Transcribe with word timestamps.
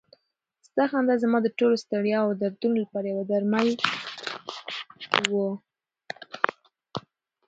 ستا 0.67 0.83
خندا 0.91 1.15
زما 1.23 1.37
د 1.43 1.47
ټولو 1.57 1.75
ستړیاوو 1.83 2.25
او 2.33 2.37
دردونو 2.41 2.75
لپاره 2.83 3.07
یو 3.13 3.21
درمل 3.31 3.69
و. 5.31 5.33